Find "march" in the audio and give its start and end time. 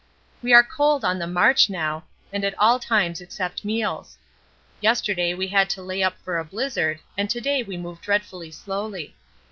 1.27-1.69